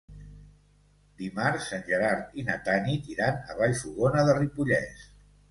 Dimarts 1.19 1.67
en 1.77 1.83
Gerard 1.89 2.33
i 2.41 2.47
na 2.49 2.57
Tanit 2.69 3.13
iran 3.17 3.39
a 3.55 3.59
Vallfogona 3.61 4.27
de 4.31 4.37
Ripollès. 4.41 5.07